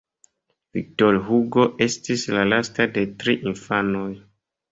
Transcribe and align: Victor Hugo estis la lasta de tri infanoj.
Victor 0.77 1.17
Hugo 1.27 1.65
estis 1.85 2.23
la 2.37 2.45
lasta 2.53 2.89
de 2.97 3.05
tri 3.19 3.35
infanoj. 3.53 4.09